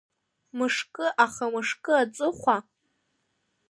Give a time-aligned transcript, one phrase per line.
[0.57, 2.57] Мышкы аха мышкы аҵыхәа…